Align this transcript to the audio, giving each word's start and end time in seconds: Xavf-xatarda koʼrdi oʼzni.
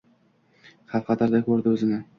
Xavf-xatarda 0.95 1.45
koʼrdi 1.51 1.77
oʼzni. 1.79 2.07